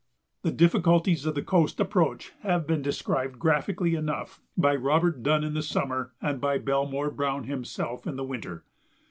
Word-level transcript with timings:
The 0.41 0.49
difficulties 0.51 1.27
of 1.27 1.35
the 1.35 1.43
coast 1.43 1.79
approach 1.79 2.31
have 2.39 2.65
been 2.65 2.81
described 2.81 3.37
graphically 3.37 3.93
enough 3.93 4.41
by 4.57 4.75
Robert 4.75 5.21
Dunn 5.21 5.43
in 5.43 5.53
the 5.53 5.61
summer 5.61 6.11
and 6.19 6.41
by 6.41 6.57
Belmore 6.57 7.11
Browne 7.11 7.43
himself 7.43 8.07
in 8.07 8.15
the 8.15 8.23
winter. 8.23 8.63